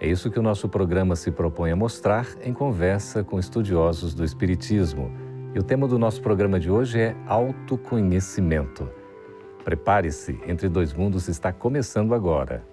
[0.00, 4.24] É isso que o nosso programa se propõe a mostrar em conversa com estudiosos do
[4.24, 5.10] Espiritismo.
[5.54, 8.88] E o tema do nosso programa de hoje é autoconhecimento.
[9.64, 12.64] Prepare-se, Entre Dois Mundos está começando agora.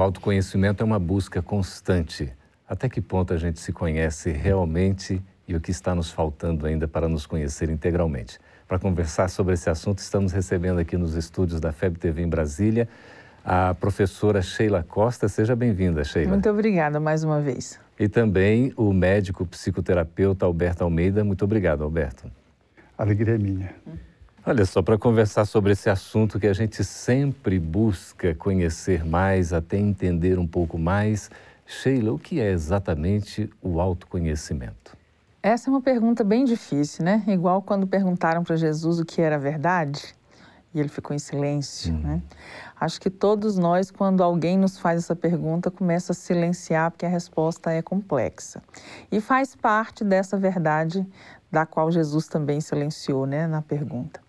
[0.00, 2.32] O autoconhecimento é uma busca constante.
[2.66, 6.88] Até que ponto a gente se conhece realmente e o que está nos faltando ainda
[6.88, 8.38] para nos conhecer integralmente?
[8.66, 12.88] Para conversar sobre esse assunto, estamos recebendo aqui nos estúdios da FEB TV em Brasília
[13.44, 15.28] a professora Sheila Costa.
[15.28, 16.30] Seja bem-vinda, Sheila.
[16.30, 17.78] Muito obrigada mais uma vez.
[17.98, 21.22] E também o médico psicoterapeuta Alberto Almeida.
[21.22, 22.32] Muito obrigado, Alberto.
[22.96, 23.74] alegria é minha.
[24.50, 29.76] Olha só, para conversar sobre esse assunto que a gente sempre busca conhecer mais, até
[29.76, 31.30] entender um pouco mais,
[31.64, 34.96] Sheila, o que é exatamente o autoconhecimento?
[35.40, 37.22] Essa é uma pergunta bem difícil, né?
[37.28, 40.16] Igual quando perguntaram para Jesus o que era verdade
[40.74, 42.00] e ele ficou em silêncio, hum.
[42.00, 42.22] né?
[42.80, 47.08] Acho que todos nós, quando alguém nos faz essa pergunta, começa a silenciar porque a
[47.08, 48.60] resposta é complexa.
[49.12, 51.06] E faz parte dessa verdade
[51.52, 54.20] da qual Jesus também silenciou, né, na pergunta.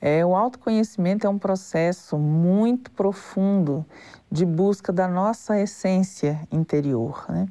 [0.00, 3.84] É, o autoconhecimento é um processo muito profundo
[4.32, 7.26] de busca da nossa essência interior.
[7.28, 7.46] Né?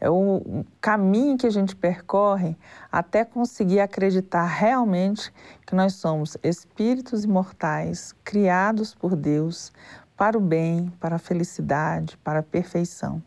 [0.00, 2.56] É o caminho que a gente percorre
[2.90, 5.32] até conseguir acreditar realmente
[5.66, 9.70] que nós somos espíritos imortais, criados por Deus
[10.16, 13.22] para o bem, para a felicidade, para a perfeição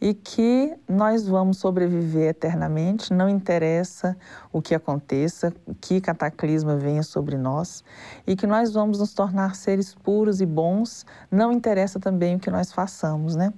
[0.00, 4.16] e que nós vamos sobreviver eternamente, não interessa
[4.52, 7.82] o que aconteça, que cataclisma venha sobre nós,
[8.26, 12.50] e que nós vamos nos tornar seres puros e bons, não interessa também o que
[12.50, 13.52] nós façamos, né?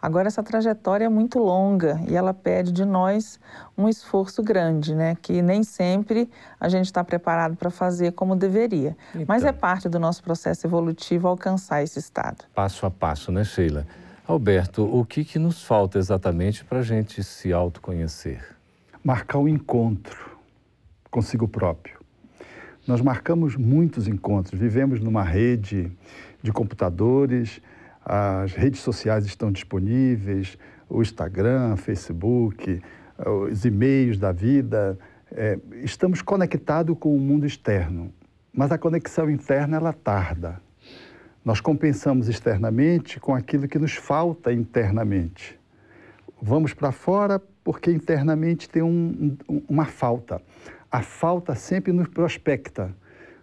[0.00, 3.40] Agora essa trajetória é muito longa e ela pede de nós
[3.76, 5.16] um esforço grande, né?
[5.20, 6.30] Que nem sempre
[6.60, 10.66] a gente está preparado para fazer como deveria, então, mas é parte do nosso processo
[10.66, 12.44] evolutivo alcançar esse estado.
[12.54, 13.86] Passo a passo, né, Sheila?
[14.28, 18.56] Alberto, o que, que nos falta exatamente para a gente se autoconhecer?
[19.04, 20.36] Marcar o um encontro
[21.08, 22.00] consigo próprio.
[22.88, 25.92] Nós marcamos muitos encontros, vivemos numa rede
[26.42, 27.62] de computadores,
[28.04, 30.58] as redes sociais estão disponíveis,
[30.88, 32.82] o Instagram, Facebook,
[33.48, 34.98] os e-mails da vida.
[35.30, 38.12] É, estamos conectados com o mundo externo,
[38.52, 40.65] mas a conexão interna ela tarda.
[41.46, 45.56] Nós compensamos externamente com aquilo que nos falta internamente.
[46.42, 50.42] Vamos para fora porque internamente tem um, um, uma falta.
[50.90, 52.92] A falta sempre nos prospecta,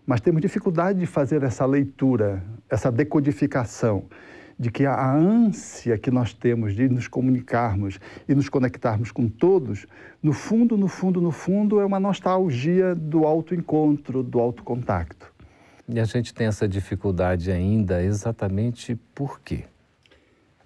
[0.05, 4.03] mas temos dificuldade de fazer essa leitura, essa decodificação
[4.59, 9.87] de que a ânsia que nós temos de nos comunicarmos e nos conectarmos com todos,
[10.21, 15.32] no fundo, no fundo, no fundo, é uma nostalgia do autoencontro, do autocontacto.
[15.87, 19.65] E a gente tem essa dificuldade ainda exatamente por quê?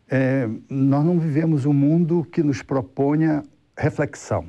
[0.10, 3.44] É, nós não vivemos um mundo que nos proponha
[3.76, 4.46] reflexão.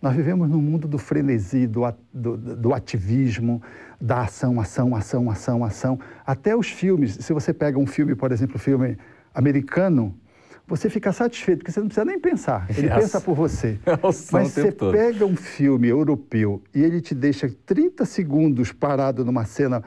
[0.00, 3.62] Nós vivemos num mundo do frenesi, do, do, do, ativismo,
[4.00, 6.00] da ação, ação, ação, ação, ação.
[6.26, 8.96] Até os filmes, se você pega um filme, por exemplo, um filme
[9.34, 10.18] americano,
[10.70, 12.64] você fica satisfeito, porque você não precisa nem pensar.
[12.70, 12.94] Ele yes.
[12.94, 13.76] pensa por você.
[14.32, 14.92] Mas você todo.
[14.92, 19.82] pega um filme europeu e ele te deixa 30 segundos parado numa cena,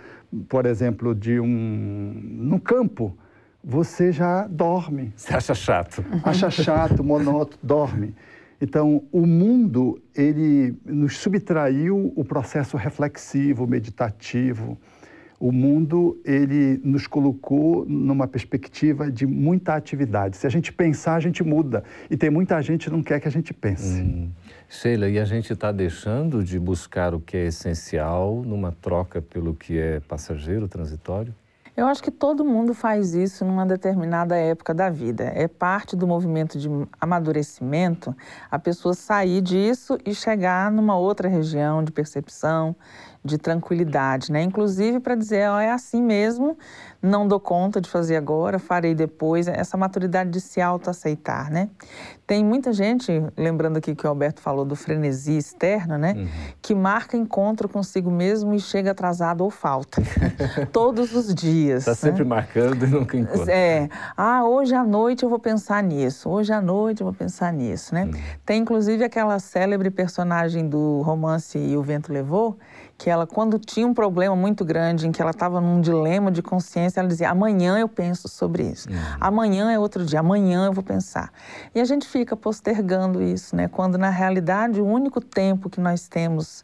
[0.49, 2.13] por exemplo, de um.
[2.21, 3.17] no campo,
[3.63, 5.13] você já dorme.
[5.15, 6.03] Você acha chato.
[6.21, 8.13] Acha chato, monótono, dorme.
[8.59, 14.77] Então, o mundo, ele nos subtraiu o processo reflexivo, meditativo
[15.39, 20.37] o mundo ele nos colocou numa perspectiva de muita atividade.
[20.37, 21.83] Se a gente pensar, a gente muda.
[22.09, 24.01] E tem muita gente que não quer que a gente pense.
[24.01, 24.31] Hum.
[24.69, 29.53] Sheila, e a gente está deixando de buscar o que é essencial numa troca pelo
[29.53, 31.33] que é passageiro, transitório?
[31.75, 35.23] Eu acho que todo mundo faz isso numa determinada época da vida.
[35.33, 36.69] É parte do movimento de
[37.01, 38.15] amadurecimento
[38.51, 42.75] a pessoa sair disso e chegar numa outra região de percepção,
[43.25, 44.43] de tranquilidade, né?
[44.43, 46.55] Inclusive para dizer, ó, é assim mesmo,
[47.03, 51.69] não dou conta de fazer agora, farei depois, essa maturidade de se autoaceitar, né?
[52.25, 56.13] Tem muita gente, lembrando aqui que o Alberto falou do frenesi externo, né?
[56.15, 56.27] Uhum.
[56.61, 60.01] Que marca encontro consigo mesmo e chega atrasado ou falta.
[60.71, 61.79] Todos os dias.
[61.85, 61.95] Está né?
[61.95, 63.51] sempre marcando e nunca encontra.
[63.51, 63.89] É.
[64.15, 66.29] Ah, hoje à noite eu vou pensar nisso.
[66.29, 68.05] Hoje à noite eu vou pensar nisso, né?
[68.05, 68.13] Uhum.
[68.45, 72.57] Tem inclusive aquela célebre personagem do romance E o Vento Levou,
[72.97, 76.41] que ela, quando tinha um problema muito grande, em que ela estava num dilema de
[76.41, 78.95] consciência, ela dizia: amanhã eu penso sobre isso, uhum.
[79.19, 81.31] amanhã é outro dia, amanhã eu vou pensar.
[81.73, 83.67] E a gente fica postergando isso, né?
[83.67, 86.63] Quando na realidade o único tempo que nós temos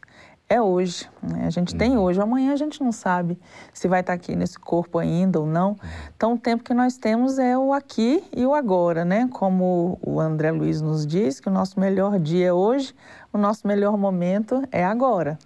[0.50, 1.08] é hoje.
[1.22, 1.44] Né?
[1.46, 1.78] A gente uhum.
[1.78, 3.38] tem hoje, amanhã a gente não sabe
[3.72, 5.70] se vai estar aqui nesse corpo ainda ou não.
[5.70, 5.76] Uhum.
[6.16, 9.28] Então, o tempo que nós temos é o aqui e o agora, né?
[9.32, 12.92] Como o André Luiz nos diz, que o nosso melhor dia é hoje,
[13.32, 15.38] o nosso melhor momento é agora.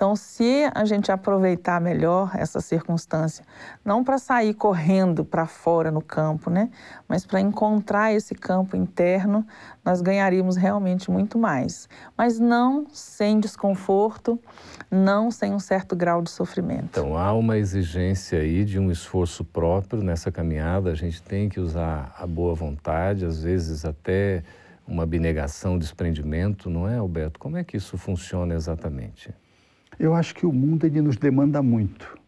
[0.00, 3.44] Então, se a gente aproveitar melhor essa circunstância,
[3.84, 6.70] não para sair correndo para fora no campo, né,
[7.06, 9.46] mas para encontrar esse campo interno,
[9.84, 11.86] nós ganharíamos realmente muito mais.
[12.16, 14.40] Mas não sem desconforto,
[14.90, 16.86] não sem um certo grau de sofrimento.
[16.92, 21.60] Então, há uma exigência aí de um esforço próprio nessa caminhada, a gente tem que
[21.60, 24.42] usar a boa vontade, às vezes até
[24.88, 27.38] uma abnegação, desprendimento, não é, Alberto?
[27.38, 29.30] Como é que isso funciona exatamente?
[30.00, 32.18] Eu acho que o mundo ele nos demanda muito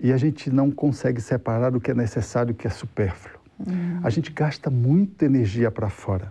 [0.00, 3.38] e a gente não consegue separar o que é necessário e o que é supérfluo.
[3.60, 4.00] Uhum.
[4.02, 6.28] A gente gasta muita energia para fora.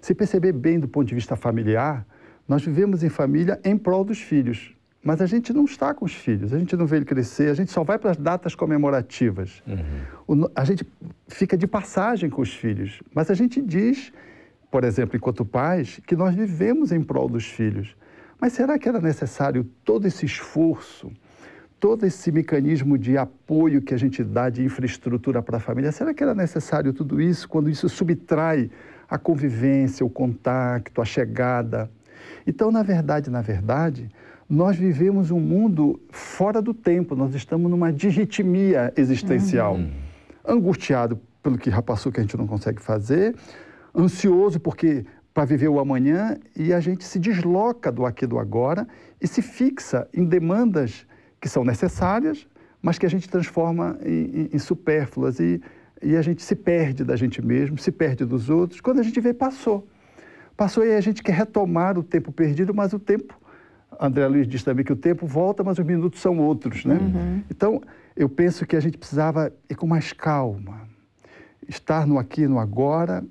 [0.00, 2.06] Se perceber bem do ponto de vista familiar,
[2.48, 4.74] nós vivemos em família em prol dos filhos,
[5.04, 7.54] mas a gente não está com os filhos, a gente não vê ele crescer, a
[7.54, 9.62] gente só vai para as datas comemorativas.
[9.66, 10.44] Uhum.
[10.44, 10.86] O, a gente
[11.26, 14.12] fica de passagem com os filhos, mas a gente diz,
[14.70, 17.94] por exemplo, enquanto pais, que nós vivemos em prol dos filhos.
[18.40, 21.10] Mas será que era necessário todo esse esforço,
[21.80, 25.90] todo esse mecanismo de apoio que a gente dá de infraestrutura para a família?
[25.90, 28.70] Será que era necessário tudo isso quando isso subtrai
[29.08, 31.90] a convivência, o contato, a chegada?
[32.46, 34.08] Então, na verdade, na verdade,
[34.48, 39.74] nós vivemos um mundo fora do tempo, nós estamos numa digitimia existencial.
[39.74, 39.90] Uhum.
[40.46, 43.34] Angustiado pelo que já passou que a gente não consegue fazer,
[43.94, 45.04] ansioso porque
[45.38, 48.88] para viver o amanhã e a gente se desloca do aqui do agora
[49.20, 51.06] e se fixa em demandas
[51.40, 52.44] que são necessárias,
[52.82, 55.62] mas que a gente transforma em, em, em supérfluas e,
[56.02, 58.80] e a gente se perde da gente mesmo, se perde dos outros.
[58.80, 59.86] Quando a gente vê, passou.
[60.56, 63.40] Passou e a gente quer retomar o tempo perdido, mas o tempo,
[64.00, 66.96] André Luiz diz também que o tempo volta, mas os minutos são outros, né?
[66.96, 67.42] Uhum.
[67.48, 67.80] Então,
[68.16, 70.80] eu penso que a gente precisava ir com mais calma,
[71.68, 73.24] estar no aqui, no agora,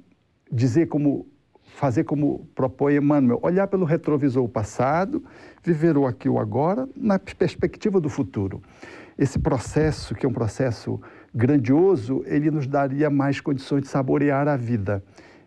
[0.50, 1.28] dizer como
[1.78, 5.24] fazer como propõe Emmanuel, olhar pelo retrovisor o passado,
[5.64, 8.64] viver o aqui o agora, na perspectiva do futuro.
[9.16, 11.00] Esse processo, que é um processo
[11.34, 15.04] grandioso, ele nos daria mais condições de saborear a vida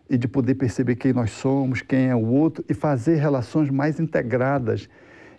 [0.09, 3.99] e de poder perceber quem nós somos, quem é o outro e fazer relações mais
[3.99, 4.87] integradas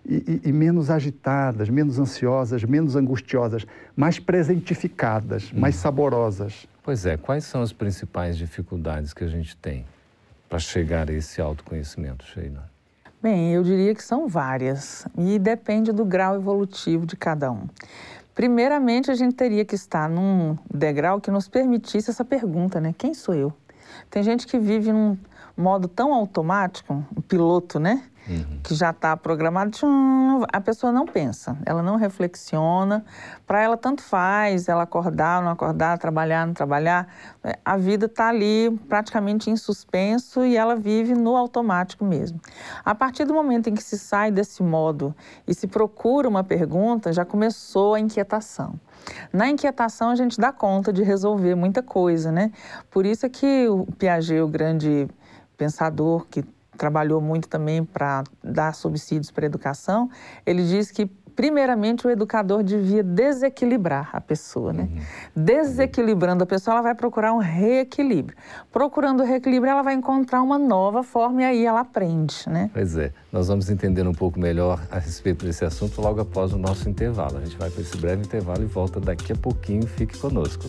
[0.05, 3.65] e, e, e menos agitadas, menos ansiosas, menos angustiosas,
[3.95, 5.59] mais presentificadas, hum.
[5.59, 6.67] mais saborosas.
[6.83, 9.85] Pois é, quais são as principais dificuldades que a gente tem?
[10.53, 12.69] Para chegar a esse autoconhecimento, Sheila?
[13.19, 17.67] Bem, eu diria que são várias e depende do grau evolutivo de cada um.
[18.35, 22.93] Primeiramente, a gente teria que estar num degrau que nos permitisse essa pergunta, né?
[22.95, 23.51] Quem sou eu?
[24.11, 25.17] Tem gente que vive num
[25.55, 28.03] modo tão automático, um piloto, né?
[28.27, 28.59] uhum.
[28.63, 29.77] que já está programado,
[30.51, 33.03] a pessoa não pensa, ela não reflexiona.
[33.45, 37.07] Para ela, tanto faz ela acordar ou não acordar, trabalhar, não trabalhar.
[37.43, 42.39] É, a vida está ali praticamente em suspenso e ela vive no automático mesmo.
[42.83, 45.15] A partir do momento em que se sai desse modo
[45.47, 48.79] e se procura uma pergunta, já começou a inquietação.
[49.33, 52.51] Na inquietação, a gente dá conta de resolver muita coisa, né?
[52.89, 55.09] Por isso é que o Piaget, o grande
[55.63, 56.43] pensador que
[56.77, 60.09] trabalhou muito também para dar subsídios para a educação,
[60.45, 61.05] ele diz que
[61.35, 64.83] primeiramente o educador devia desequilibrar a pessoa, né?
[64.91, 65.43] Uhum.
[65.43, 68.37] Desequilibrando a pessoa, ela vai procurar um reequilíbrio.
[68.71, 72.69] Procurando o reequilíbrio, ela vai encontrar uma nova forma e aí ela aprende, né?
[72.73, 73.11] Pois é.
[73.31, 77.37] Nós vamos entender um pouco melhor a respeito desse assunto logo após o nosso intervalo.
[77.37, 79.87] A gente vai para esse breve intervalo e volta daqui a pouquinho.
[79.87, 80.65] Fique conosco.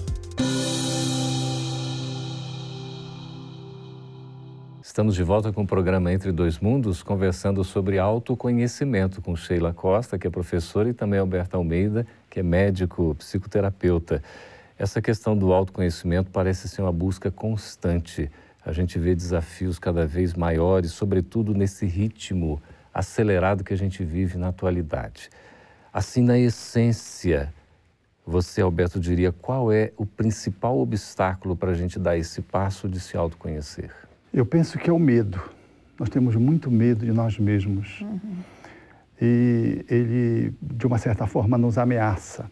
[4.95, 10.17] Estamos de volta com o programa Entre Dois Mundos, conversando sobre autoconhecimento com Sheila Costa,
[10.17, 14.23] que é professora, e também Alberto Almeida, que é médico, psicoterapeuta.
[14.79, 18.31] Essa questão do autoconhecimento parece ser uma busca constante.
[18.65, 22.63] A gente vê desafios cada vez maiores, sobretudo nesse ritmo
[22.95, 25.29] acelerado que a gente vive na atualidade.
[25.93, 27.53] Assim, na essência,
[28.25, 33.01] você, Alberto, diria qual é o principal obstáculo para a gente dar esse passo de
[33.01, 33.91] se autoconhecer?
[34.35, 35.41] Eu penso que é o medo.
[35.97, 38.01] Nós temos muito medo de nós mesmos.
[38.01, 38.19] Uhum.
[39.23, 42.51] E ele, de uma certa forma, nos ameaça.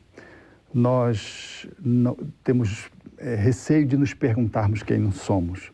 [0.72, 5.72] Nós não, temos é, receio de nos perguntarmos quem não somos.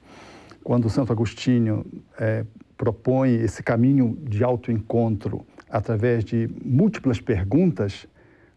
[0.65, 1.85] Quando Santo Agostinho
[2.19, 2.47] é,
[2.79, 8.09] propõe esse caminho de autoencontro através de múltiplas perguntas,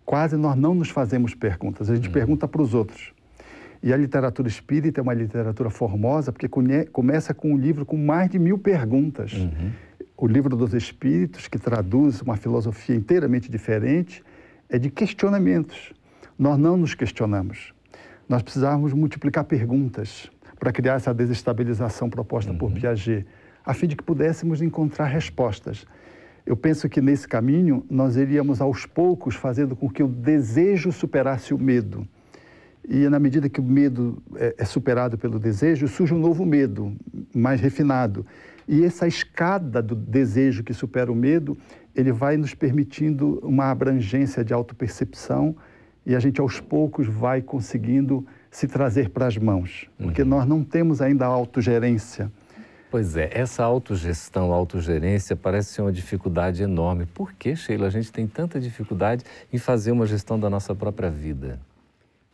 [0.06, 2.14] quase nós não nos fazemos perguntas, a gente uhum.
[2.14, 3.12] pergunta para os outros.
[3.84, 6.48] E a literatura espírita é uma literatura formosa porque
[6.92, 9.34] começa com um livro com mais de mil perguntas.
[9.34, 9.72] Uhum.
[10.16, 14.24] O livro dos Espíritos, que traduz uma filosofia inteiramente diferente,
[14.70, 15.94] é de questionamentos.
[16.38, 17.74] Nós não nos questionamos.
[18.30, 22.58] Nós precisamos multiplicar perguntas para criar essa desestabilização proposta uhum.
[22.60, 23.26] por Piaget,
[23.66, 25.88] a fim de que pudéssemos encontrar respostas.
[26.46, 31.52] Eu penso que nesse caminho nós iríamos aos poucos fazendo com que o desejo superasse
[31.52, 32.08] o medo.
[32.88, 36.96] E na medida que o medo é, é superado pelo desejo, surge um novo medo,
[37.34, 38.26] mais refinado.
[38.68, 41.58] E essa escada do desejo que supera o medo,
[41.96, 45.56] ele vai nos permitindo uma abrangência de autopercepção
[46.06, 50.28] e a gente aos poucos vai conseguindo se trazer para as mãos, porque uhum.
[50.28, 52.32] nós não temos ainda a autogerência
[52.92, 57.06] Pois é, essa autogestão, autogerência parece ser uma dificuldade enorme.
[57.06, 61.10] Por que, Sheila, a gente tem tanta dificuldade em fazer uma gestão da nossa própria
[61.10, 61.58] vida?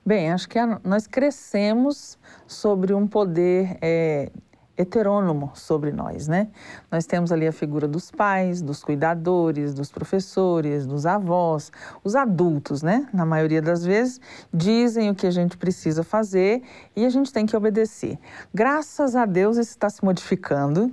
[0.07, 4.31] Bem, acho que a, nós crescemos sobre um poder é,
[4.77, 6.47] heterônomo sobre nós, né?
[6.89, 11.73] Nós temos ali a figura dos pais, dos cuidadores, dos professores, dos avós,
[12.05, 13.05] os adultos, né?
[13.13, 14.21] Na maioria das vezes
[14.53, 16.63] dizem o que a gente precisa fazer
[16.95, 18.17] e a gente tem que obedecer.
[18.53, 20.89] Graças a Deus isso está se modificando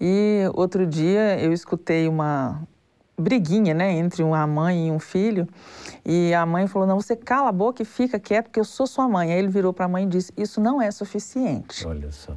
[0.00, 2.66] e outro dia eu escutei uma
[3.16, 5.48] briguinha, né, entre uma mãe e um filho.
[6.04, 8.86] E a mãe falou: Não, você cala a boca e fica quieto, porque eu sou
[8.86, 9.32] sua mãe.
[9.32, 11.86] Aí ele virou para a mãe e disse: Isso não é suficiente.
[11.86, 12.34] Olha só.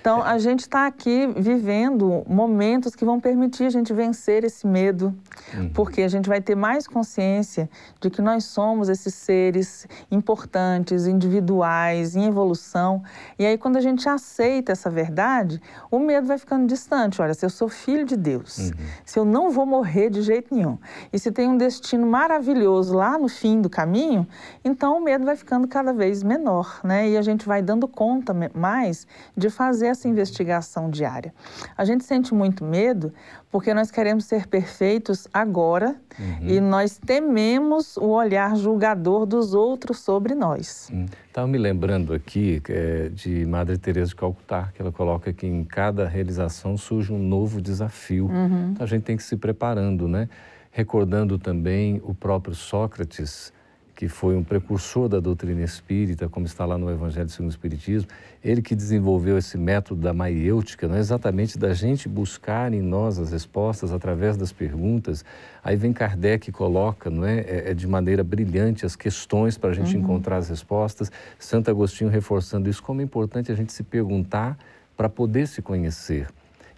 [0.00, 0.30] Então, é.
[0.30, 5.14] a gente está aqui vivendo momentos que vão permitir a gente vencer esse medo,
[5.54, 5.70] uhum.
[5.70, 7.68] porque a gente vai ter mais consciência
[8.00, 13.02] de que nós somos esses seres importantes, individuais, em evolução.
[13.38, 17.20] E aí, quando a gente aceita essa verdade, o medo vai ficando distante.
[17.20, 18.70] Olha, se eu sou filho de Deus, uhum.
[19.04, 20.78] se eu não vou morrer de de jeito nenhum.
[21.12, 24.26] E se tem um destino maravilhoso lá no fim do caminho,
[24.64, 27.08] então o medo vai ficando cada vez menor, né?
[27.08, 29.06] E a gente vai dando conta mais
[29.36, 31.32] de fazer essa investigação diária.
[31.76, 33.12] A gente sente muito medo
[33.50, 36.48] porque nós queremos ser perfeitos agora uhum.
[36.48, 40.90] e nós tememos o olhar julgador dos outros sobre nós.
[41.26, 41.50] Estava hum.
[41.50, 46.06] me lembrando aqui é, de Madre Teresa de Calcutá, que ela coloca que em cada
[46.06, 48.26] realização surge um novo desafio.
[48.26, 48.72] Uhum.
[48.72, 50.28] Então a gente tem que se preparando, né?
[50.70, 53.52] Recordando também o próprio Sócrates,
[53.98, 58.08] que foi um precursor da doutrina espírita, como está lá no Evangelho segundo o Espiritismo,
[58.44, 63.18] ele que desenvolveu esse método da maiêutica, não é exatamente da gente buscar em nós
[63.18, 65.24] as respostas através das perguntas.
[65.64, 69.70] Aí vem Kardec e coloca, não é, é, é de maneira brilhante as questões para
[69.70, 70.04] a gente uhum.
[70.04, 71.10] encontrar as respostas.
[71.36, 74.56] Santo Agostinho reforçando isso como é importante a gente se perguntar
[74.96, 76.28] para poder se conhecer.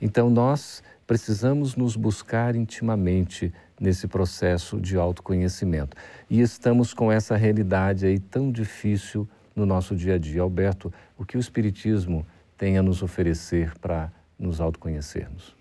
[0.00, 5.96] Então nós precisamos nos buscar intimamente nesse processo de autoconhecimento.
[6.30, 10.40] E estamos com essa realidade aí tão difícil no nosso dia a dia.
[10.40, 12.24] Alberto, o que o Espiritismo
[12.56, 15.56] tem a nos oferecer para nos autoconhecermos?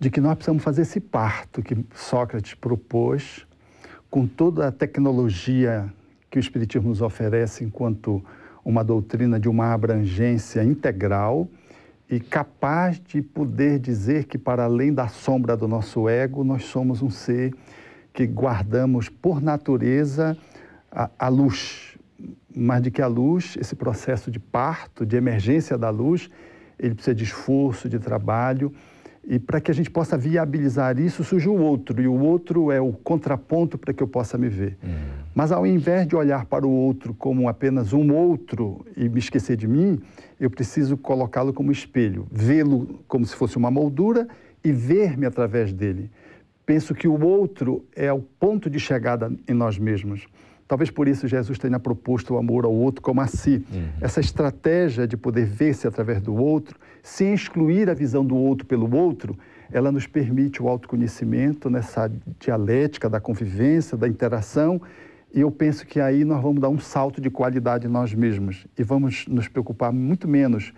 [0.00, 3.46] De que nós precisamos fazer esse parto que Sócrates propôs,
[4.10, 5.88] com toda a tecnologia
[6.28, 8.24] que o Espiritismo nos oferece enquanto
[8.64, 11.48] uma doutrina de uma abrangência integral
[12.10, 17.02] e capaz de poder dizer que, para além da sombra do nosso ego, nós somos
[17.02, 17.54] um ser
[18.12, 20.36] que guardamos por natureza
[20.90, 21.96] a, a luz.
[22.54, 26.28] Mas de que a luz, esse processo de parto, de emergência da luz,
[26.76, 28.74] ele precisa de esforço, de trabalho.
[29.30, 32.80] E para que a gente possa viabilizar isso, surge o outro, e o outro é
[32.80, 34.76] o contraponto para que eu possa me ver.
[34.82, 34.90] Uhum.
[35.32, 39.56] Mas ao invés de olhar para o outro como apenas um outro e me esquecer
[39.56, 40.00] de mim,
[40.40, 44.26] eu preciso colocá-lo como espelho, vê-lo como se fosse uma moldura
[44.64, 46.10] e ver-me através dele.
[46.66, 50.26] Penso que o outro é o ponto de chegada em nós mesmos.
[50.70, 53.64] Talvez por isso Jesus tenha proposto o amor ao outro como a si.
[53.72, 53.88] Uhum.
[54.00, 58.94] Essa estratégia de poder ver-se através do outro, sem excluir a visão do outro pelo
[58.96, 59.36] outro,
[59.72, 62.08] ela nos permite o autoconhecimento nessa
[62.38, 64.80] dialética da convivência, da interação
[65.34, 68.64] e eu penso que aí nós vamos dar um salto de qualidade em nós mesmos
[68.78, 70.72] e vamos nos preocupar muito menos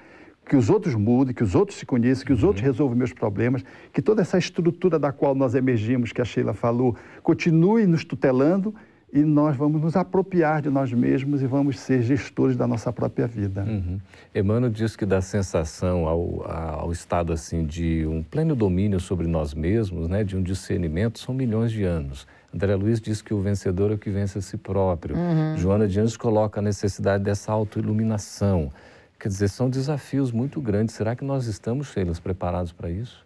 [0.46, 2.48] que os outros mudem, que os outros se conheçam, que os uhum.
[2.48, 6.54] outros resolvam meus problemas, que toda essa estrutura da qual nós emergimos, que a Sheila
[6.54, 8.74] falou, continue nos tutelando
[9.12, 13.26] e nós vamos nos apropriar de nós mesmos e vamos ser gestores da nossa própria
[13.26, 13.62] vida.
[13.62, 14.00] Uhum.
[14.34, 19.52] Emmanuel diz que dá sensação ao, ao estado assim de um pleno domínio sobre nós
[19.52, 22.26] mesmos, né, de um discernimento, são milhões de anos.
[22.54, 25.14] André Luiz diz que o vencedor é o que vence a si próprio.
[25.14, 25.56] Uhum.
[25.58, 28.72] Joana de Anjos coloca a necessidade dessa autoiluminação.
[29.20, 30.94] Quer dizer, são desafios muito grandes.
[30.94, 33.24] Será que nós estamos, Sheila, preparados para isso?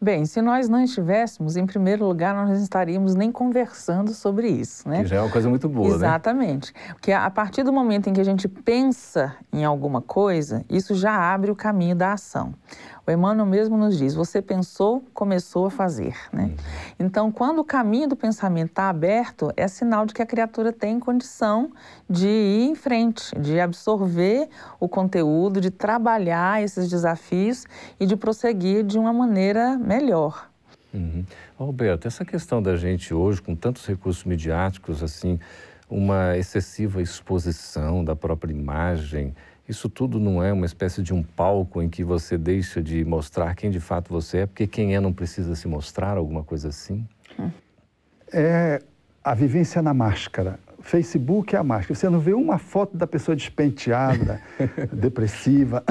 [0.00, 4.86] Bem, se nós não estivéssemos, em primeiro lugar, nós não estaríamos nem conversando sobre isso,
[4.88, 5.02] né?
[5.02, 6.74] Que já é uma coisa muito boa, Exatamente.
[6.74, 6.94] né?
[6.94, 11.16] Porque a partir do momento em que a gente pensa em alguma coisa, isso já
[11.16, 12.52] abre o caminho da ação.
[13.06, 16.16] O Emmanuel mesmo nos diz: você pensou, começou a fazer.
[16.32, 16.52] Né?
[16.98, 20.98] Então, quando o caminho do pensamento está aberto, é sinal de que a criatura tem
[20.98, 21.70] condição
[22.08, 24.48] de ir em frente, de absorver
[24.80, 27.66] o conteúdo, de trabalhar esses desafios
[28.00, 30.48] e de prosseguir de uma maneira melhor.
[30.94, 31.24] Uhum.
[31.58, 35.40] Alberto, essa questão da gente hoje, com tantos recursos midiáticos, assim,
[35.90, 39.34] uma excessiva exposição da própria imagem,
[39.68, 43.54] isso tudo não é uma espécie de um palco em que você deixa de mostrar
[43.54, 47.06] quem de fato você é, porque quem é não precisa se mostrar, alguma coisa assim?
[48.32, 48.80] É
[49.22, 50.58] a vivência na máscara.
[50.80, 51.98] Facebook é a máscara.
[51.98, 54.40] Você não vê uma foto da pessoa despenteada,
[54.92, 55.82] depressiva.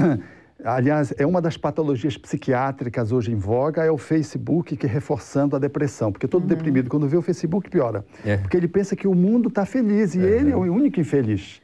[0.64, 5.60] Aliás, é uma das patologias psiquiátricas hoje em voga, é o Facebook que reforçando a
[5.60, 6.12] depressão.
[6.12, 6.48] Porque todo uhum.
[6.48, 8.06] deprimido, quando vê o Facebook, piora.
[8.24, 8.38] É.
[8.38, 10.26] Porque ele pensa que o mundo está feliz e uhum.
[10.26, 11.62] ele é o único infeliz.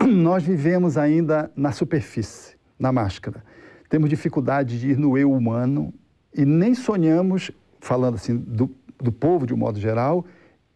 [0.00, 0.10] Uhum.
[0.10, 3.44] Nós vivemos ainda na superfície, na máscara.
[3.88, 5.94] Temos dificuldade de ir no eu humano
[6.34, 8.68] e nem sonhamos, falando assim do,
[9.00, 10.26] do povo de um modo geral,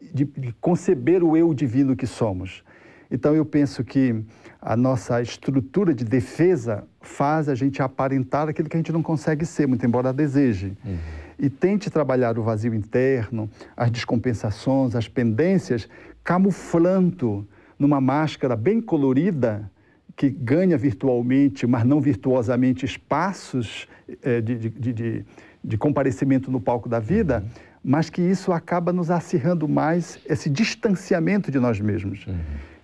[0.01, 2.63] de, de conceber o eu divino que somos.
[3.11, 4.23] Então eu penso que
[4.61, 9.47] a nossa estrutura de defesa faz a gente aparentar aquilo que a gente não consegue
[9.47, 10.77] ser, muito embora deseje.
[10.85, 10.99] Uhum.
[11.39, 15.89] E tente trabalhar o vazio interno, as descompensações, as pendências,
[16.25, 17.47] camuflando
[17.79, 19.71] numa máscara bem colorida,
[20.19, 23.87] que ganha virtualmente, mas não virtuosamente, espaços
[24.21, 25.25] é, de, de, de,
[25.63, 27.45] de, comparecimento no palco da vida.
[27.45, 32.27] Uhum mas que isso acaba nos acirrando mais esse distanciamento de nós mesmos.
[32.27, 32.35] Uhum.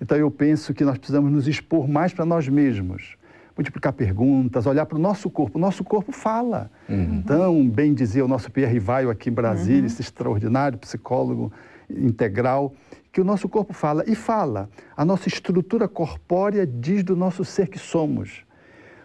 [0.01, 3.16] Então eu penso que nós precisamos nos expor mais para nós mesmos,
[3.57, 5.59] multiplicar perguntas, olhar para o nosso corpo.
[5.59, 6.70] O nosso corpo fala.
[6.88, 7.16] Uhum.
[7.16, 9.87] Então, bem dizia o nosso Pierre Rivaio aqui em Brasília, uhum.
[9.87, 11.53] esse extraordinário psicólogo
[11.90, 12.75] integral,
[13.12, 14.68] que o nosso corpo fala e fala.
[14.97, 18.44] A nossa estrutura corpórea diz do nosso ser que somos.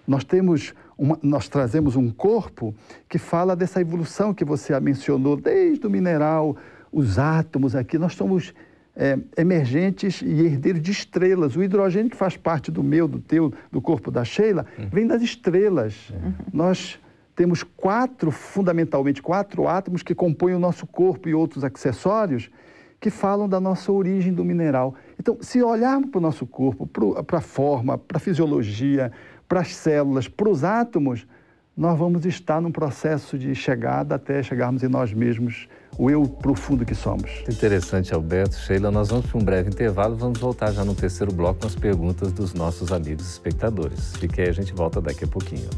[0.08, 2.74] Nós temos uma, nós trazemos um corpo
[3.08, 6.58] que fala dessa evolução que você mencionou, desde o mineral,
[6.92, 7.98] os átomos aqui.
[7.98, 8.54] Nós somos
[8.96, 11.56] é, emergentes e herdeiros de estrelas.
[11.56, 14.90] O hidrogênio que faz parte do meu, do teu, do corpo da Sheila, uhum.
[14.90, 16.10] vem das estrelas.
[16.10, 16.34] Uhum.
[16.52, 17.00] Nós
[17.36, 22.50] temos quatro, fundamentalmente, quatro átomos que compõem o nosso corpo e outros acessórios
[23.00, 24.94] que falam da nossa origem do mineral.
[25.20, 26.88] Então, se olharmos para o nosso corpo,
[27.26, 29.12] para a forma, para a fisiologia,
[29.48, 31.26] para as células, para os átomos,
[31.76, 36.86] nós vamos estar num processo de chegada até chegarmos em nós mesmos, o eu profundo
[36.86, 37.42] que somos.
[37.48, 38.58] Interessante, Alberto.
[38.58, 41.76] Sheila, nós vamos para um breve intervalo, vamos voltar já no terceiro bloco com as
[41.76, 44.14] perguntas dos nossos amigos espectadores.
[44.18, 45.70] Fique aí, a gente volta daqui a pouquinho.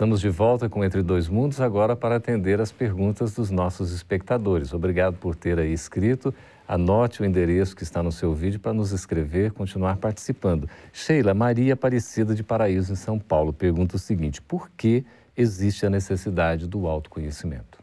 [0.00, 4.72] Estamos de volta com Entre Dois Mundos agora para atender as perguntas dos nossos espectadores.
[4.72, 6.32] Obrigado por ter aí escrito.
[6.66, 10.66] Anote o endereço que está no seu vídeo para nos escrever, continuar participando.
[10.90, 15.04] Sheila Maria Aparecida de Paraíso, em São Paulo, pergunta o seguinte: por que
[15.36, 17.78] existe a necessidade do autoconhecimento?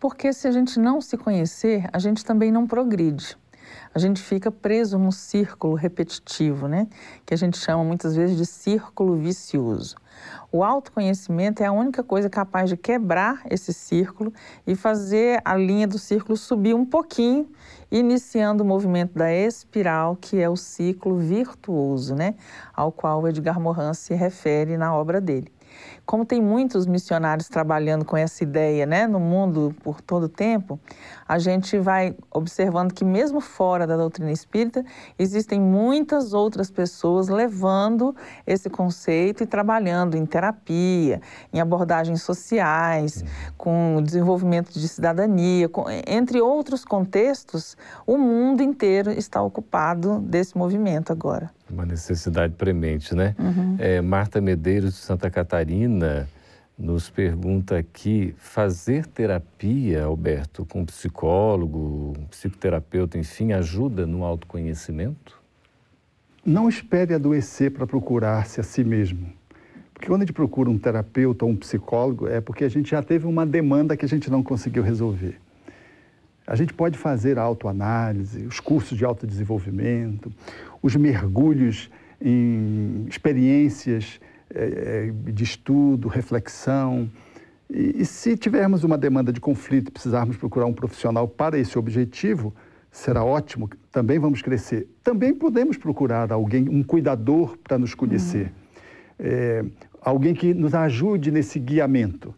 [0.00, 3.36] Porque se a gente não se conhecer, a gente também não progride.
[3.94, 6.86] A gente fica preso num círculo repetitivo, né?
[7.24, 9.96] Que a gente chama muitas vezes de círculo vicioso.
[10.50, 14.32] O autoconhecimento é a única coisa capaz de quebrar esse círculo
[14.66, 17.48] e fazer a linha do círculo subir um pouquinho,
[17.90, 22.34] iniciando o movimento da espiral, que é o ciclo virtuoso, né?
[22.74, 25.52] Ao qual Edgar Morin se refere na obra dele
[26.04, 30.80] como tem muitos missionários trabalhando com essa ideia né, no mundo por todo o tempo,
[31.26, 34.84] a gente vai observando que, mesmo fora da doutrina espírita,
[35.18, 41.20] existem muitas outras pessoas levando esse conceito e trabalhando em terapia,
[41.52, 43.24] em abordagens sociais,
[43.56, 51.12] com desenvolvimento de cidadania, com, entre outros contextos, o mundo inteiro está ocupado desse movimento
[51.12, 51.57] agora.
[51.70, 53.34] Uma necessidade premente, né?
[53.38, 53.76] Uhum.
[53.78, 56.28] É, Marta Medeiros, de Santa Catarina,
[56.78, 65.38] nos pergunta aqui: fazer terapia, Alberto, com psicólogo, psicoterapeuta, enfim, ajuda no autoconhecimento?
[66.44, 69.30] Não espere adoecer para procurar-se a si mesmo.
[69.92, 73.02] Porque quando a gente procura um terapeuta ou um psicólogo, é porque a gente já
[73.02, 75.38] teve uma demanda que a gente não conseguiu resolver.
[76.48, 80.32] A gente pode fazer a autoanálise, os cursos de autodesenvolvimento,
[80.82, 87.10] os mergulhos em experiências é, de estudo, reflexão.
[87.68, 91.78] E, e se tivermos uma demanda de conflito e precisarmos procurar um profissional para esse
[91.78, 92.54] objetivo,
[92.90, 94.88] será ótimo, também vamos crescer.
[95.04, 98.50] Também podemos procurar alguém, um cuidador para nos conhecer, uhum.
[99.18, 99.64] é,
[100.00, 102.34] alguém que nos ajude nesse guiamento.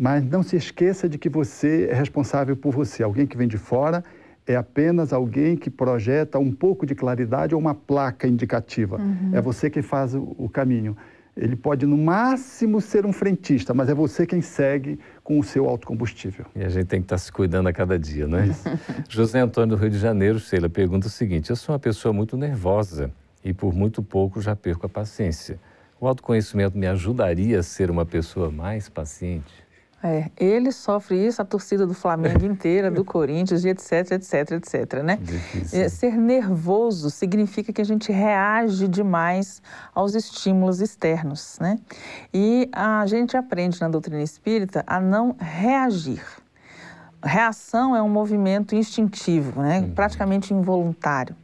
[0.00, 3.02] Mas não se esqueça de que você é responsável por você.
[3.02, 4.02] Alguém que vem de fora
[4.46, 8.96] é apenas alguém que projeta um pouco de claridade ou uma placa indicativa.
[8.96, 9.32] Uhum.
[9.34, 10.96] É você que faz o, o caminho.
[11.36, 15.68] Ele pode, no máximo, ser um frentista, mas é você quem segue com o seu
[15.68, 16.46] autocombustível.
[16.56, 18.48] E a gente tem que estar se cuidando a cada dia, não é?
[19.06, 22.38] José Antônio do Rio de Janeiro, Sheila, pergunta o seguinte: Eu sou uma pessoa muito
[22.38, 23.12] nervosa
[23.44, 25.60] e por muito pouco já perco a paciência.
[26.00, 29.59] O autoconhecimento me ajudaria a ser uma pessoa mais paciente?
[30.02, 35.18] É, ele sofre isso, a torcida do Flamengo inteira, do Corinthians, etc, etc, etc, né?
[35.72, 39.60] É, ser nervoso significa que a gente reage demais
[39.94, 41.78] aos estímulos externos, né?
[42.32, 46.22] E a gente aprende na doutrina espírita a não reagir.
[47.22, 49.80] Reação é um movimento instintivo, né?
[49.80, 49.94] Uhum.
[49.94, 51.36] praticamente involuntário.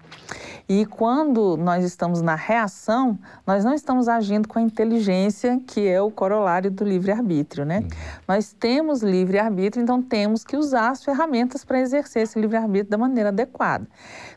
[0.68, 6.00] E quando nós estamos na reação, nós não estamos agindo com a inteligência, que é
[6.00, 7.80] o corolário do livre-arbítrio, né?
[7.80, 7.88] Uhum.
[8.26, 13.28] Nós temos livre-arbítrio, então temos que usar as ferramentas para exercer esse livre-arbítrio da maneira
[13.28, 13.86] adequada.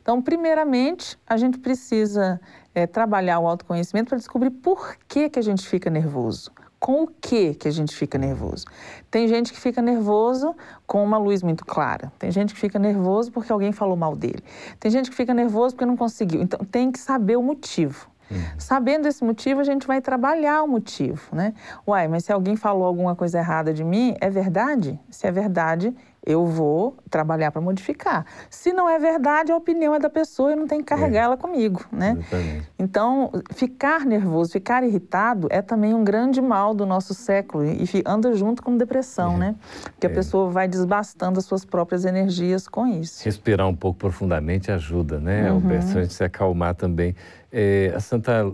[0.01, 2.39] Então, primeiramente, a gente precisa
[2.75, 7.07] é, trabalhar o autoconhecimento para descobrir por que, que a gente fica nervoso com o
[7.07, 8.65] que que a gente fica nervoso.
[9.11, 10.55] Tem gente que fica nervoso
[10.87, 12.11] com uma luz muito clara.
[12.17, 14.43] Tem gente que fica nervoso porque alguém falou mal dele.
[14.79, 16.41] Tem gente que fica nervoso porque não conseguiu.
[16.41, 18.09] Então tem que saber o motivo.
[18.31, 18.37] Uhum.
[18.57, 21.53] Sabendo esse motivo, a gente vai trabalhar o motivo, né?
[21.85, 24.99] Uai, mas se alguém falou alguma coisa errada de mim, é verdade?
[25.09, 25.95] Se é verdade,
[26.29, 28.23] eu vou trabalhar para modificar.
[28.51, 31.23] Se não é verdade, a opinião é da pessoa e não tem que carregar é.
[31.23, 32.15] ela comigo, né?
[32.19, 32.69] Exatamente.
[32.77, 38.31] Então, ficar nervoso, ficar irritado é também um grande mal do nosso século e anda
[38.35, 39.37] junto com depressão, é.
[39.37, 39.55] né?
[39.85, 40.09] Porque é.
[40.11, 43.25] a pessoa vai desbastando as suas próprias energias com isso.
[43.25, 45.55] Respirar um pouco profundamente ajuda, né, uhum.
[45.55, 45.97] Alberto?
[45.97, 47.15] A gente se acalmar também.
[47.51, 48.51] É, a Santa,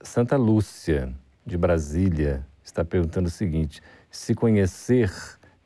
[0.00, 1.12] Santa Lúcia,
[1.44, 5.12] de Brasília, está perguntando o seguinte: se conhecer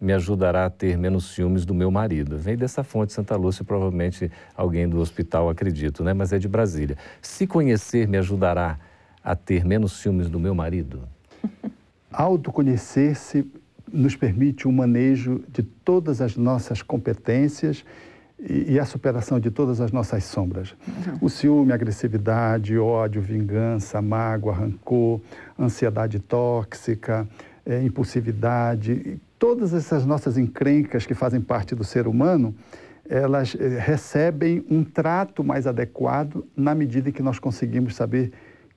[0.01, 2.39] me ajudará a ter menos ciúmes do meu marido.
[2.39, 6.13] Vem dessa fonte Santa Lúcia, provavelmente alguém do hospital, acredito, né?
[6.13, 6.97] Mas é de Brasília.
[7.21, 8.79] Se conhecer me ajudará
[9.23, 11.03] a ter menos ciúmes do meu marido?
[12.13, 13.51] Autoconhecer-se
[13.93, 17.85] nos permite o um manejo de todas as nossas competências
[18.39, 20.75] e, e a superação de todas as nossas sombras.
[20.87, 21.19] Uhum.
[21.23, 25.21] O ciúme, a agressividade, ódio, vingança, mágoa, rancor,
[25.59, 27.27] ansiedade tóxica,
[27.69, 32.55] é, impulsividade, todas essas nossas encrencas que fazem parte do ser humano,
[33.07, 38.33] elas eh, recebem um trato mais adequado na medida em que nós conseguimos saber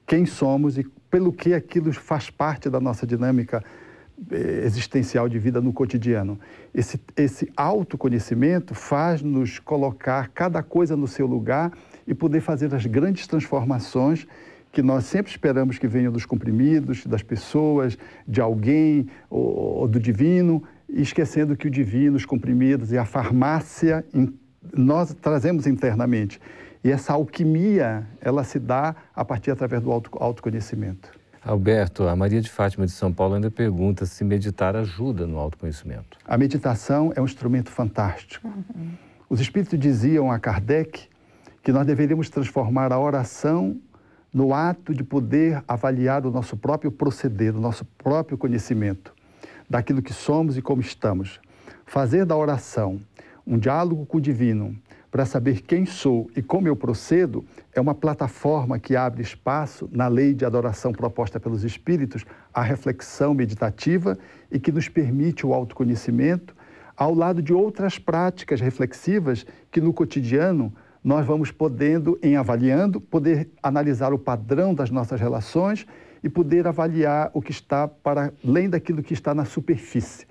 [0.05, 3.63] quem somos e pelo que aquilo faz parte da nossa dinâmica
[4.29, 6.37] eh, existencial de vida no cotidiano.
[6.73, 11.71] Esse, esse autoconhecimento faz-nos colocar cada coisa no seu lugar
[12.05, 14.27] e poder fazer as grandes transformações
[14.71, 19.99] que nós sempre esperamos que venham dos comprimidos, das pessoas, de alguém ou, ou do
[19.99, 24.05] divino, esquecendo que o divino, os comprimidos e a farmácia
[24.73, 26.39] nós trazemos internamente.
[26.83, 31.11] E essa alquimia, ela se dá a partir através do auto, autoconhecimento.
[31.43, 36.17] Alberto, a Maria de Fátima de São Paulo ainda pergunta se meditar ajuda no autoconhecimento.
[36.25, 38.47] A meditação é um instrumento fantástico.
[38.47, 38.91] Uhum.
[39.27, 41.07] Os espíritos diziam a Kardec
[41.63, 43.79] que nós deveríamos transformar a oração
[44.33, 49.13] no ato de poder avaliar o nosso próprio proceder, o nosso próprio conhecimento,
[49.69, 51.39] daquilo que somos e como estamos.
[51.85, 52.99] Fazer da oração
[53.45, 54.75] um diálogo com o divino
[55.09, 60.07] para saber quem sou e como eu procedo é uma plataforma que abre espaço na
[60.07, 64.17] lei de adoração proposta pelos espíritos à reflexão meditativa
[64.49, 66.55] e que nos permite o autoconhecimento
[66.95, 73.49] ao lado de outras práticas reflexivas que no cotidiano nós vamos podendo, em avaliando, poder
[73.61, 75.85] analisar o padrão das nossas relações
[76.23, 80.27] e poder avaliar o que está para além daquilo que está na superfície.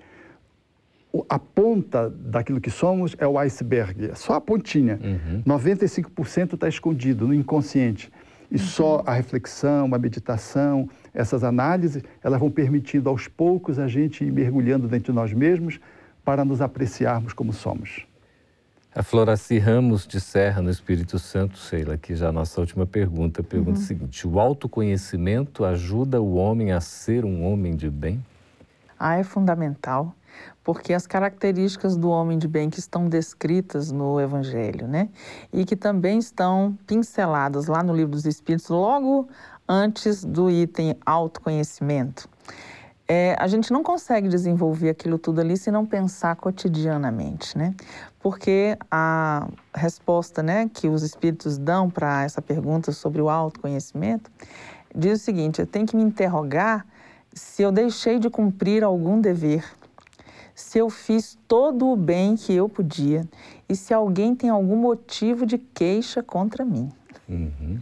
[1.27, 4.97] A ponta daquilo que somos é o iceberg, é só a pontinha.
[5.03, 5.43] Uhum.
[5.45, 8.09] 95% está escondido no inconsciente.
[8.49, 8.59] E uhum.
[8.59, 14.31] só a reflexão, a meditação, essas análises, elas vão permitindo aos poucos a gente ir
[14.31, 15.81] mergulhando dentro de nós mesmos
[16.23, 18.05] para nos apreciarmos como somos.
[18.93, 23.41] A Floraci Ramos de Serra, no Espírito Santo, Sheila, aqui já a nossa última pergunta.
[23.41, 23.83] Pergunta uhum.
[23.83, 28.21] o seguinte: o autoconhecimento ajuda o homem a ser um homem de bem?
[28.99, 30.13] Ah, é fundamental,
[30.61, 35.07] porque as características do homem de bem que estão descritas no Evangelho, né?
[35.53, 39.29] E que também estão pinceladas lá no Livro dos Espíritos, logo
[39.69, 42.27] antes do item autoconhecimento
[43.11, 47.75] é, a gente não consegue desenvolver aquilo tudo ali se não pensar cotidianamente, né?
[48.21, 54.29] Porque a resposta né, que os espíritos dão para essa pergunta sobre o autoconhecimento
[54.95, 56.85] diz o seguinte: eu tenho que me interrogar
[57.33, 59.63] se eu deixei de cumprir algum dever,
[60.53, 63.27] se eu fiz todo o bem que eu podia
[63.69, 66.89] e se alguém tem algum motivo de queixa contra mim.
[67.27, 67.79] Uhum.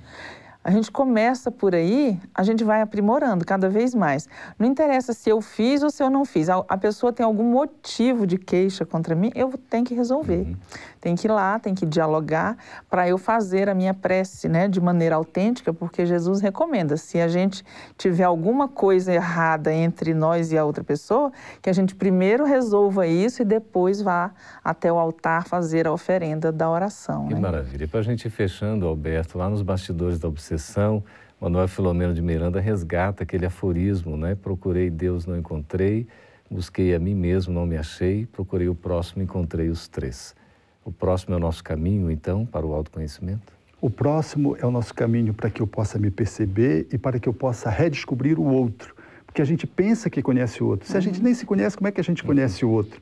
[0.61, 4.27] A gente começa por aí, a gente vai aprimorando cada vez mais.
[4.59, 6.49] Não interessa se eu fiz ou se eu não fiz.
[6.49, 10.39] A, pessoa tem algum motivo de queixa contra mim, eu tenho que resolver.
[10.39, 10.55] Uhum.
[10.99, 12.57] Tem que ir lá, tem que dialogar
[12.89, 17.29] para eu fazer a minha prece, né, de maneira autêntica, porque Jesus recomenda, se a
[17.29, 17.63] gente
[17.97, 23.07] tiver alguma coisa errada entre nós e a outra pessoa, que a gente primeiro resolva
[23.07, 27.27] isso e depois vá até o altar fazer a oferenda da oração.
[27.27, 27.39] Que né?
[27.39, 27.85] maravilha.
[27.85, 31.03] E para a gente ir fechando, Alberto, lá nos bastidores da obsessão,
[31.39, 34.35] Manuel Filomeno de Miranda resgata aquele aforismo, né?
[34.35, 36.07] Procurei Deus, não encontrei,
[36.49, 40.35] busquei a mim mesmo, não me achei, procurei o próximo, encontrei os três.
[40.83, 43.53] O próximo é o nosso caminho, então, para o autoconhecimento?
[43.79, 47.29] O próximo é o nosso caminho para que eu possa me perceber e para que
[47.29, 48.95] eu possa redescobrir o outro.
[49.25, 50.89] Porque a gente pensa que conhece o outro.
[50.89, 51.25] Se a gente uhum.
[51.25, 52.99] nem se conhece, como é que a gente conhece o outro?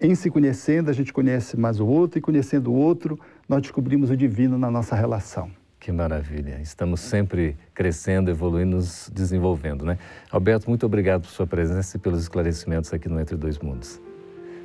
[0.00, 4.10] Em se conhecendo, a gente conhece mais o outro, e conhecendo o outro, nós descobrimos
[4.10, 5.50] o divino na nossa relação.
[5.88, 6.60] Que maravilha.
[6.60, 9.96] Estamos sempre crescendo, evoluindo, nos desenvolvendo, né?
[10.30, 13.98] Alberto, muito obrigado por sua presença e pelos esclarecimentos aqui no Entre Dois Mundos.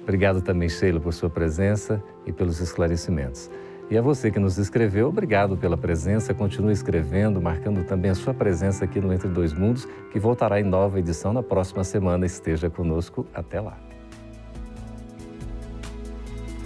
[0.01, 3.49] Obrigado também, Sheila, por sua presença e pelos esclarecimentos.
[3.89, 6.33] E a você que nos escreveu, obrigado pela presença.
[6.33, 10.63] Continue escrevendo, marcando também a sua presença aqui no Entre Dois Mundos, que voltará em
[10.65, 12.25] nova edição na próxima semana.
[12.25, 13.25] Esteja conosco.
[13.33, 13.92] Até lá.